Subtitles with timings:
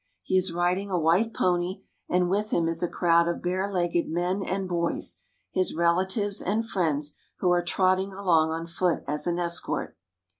[0.23, 4.41] He is riding a white pony, and with him is a crowd of barelegged men
[4.43, 9.95] and boys, his relatives and friends, who are trotting along on foot as an escort.